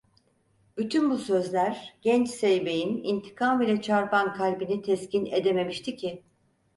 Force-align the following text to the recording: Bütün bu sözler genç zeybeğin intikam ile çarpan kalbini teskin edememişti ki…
Bütün 0.77 1.09
bu 1.09 1.17
sözler 1.17 1.93
genç 2.01 2.29
zeybeğin 2.29 3.03
intikam 3.03 3.61
ile 3.61 3.81
çarpan 3.81 4.33
kalbini 4.33 4.81
teskin 4.81 5.25
edememişti 5.25 5.95
ki… 5.95 6.23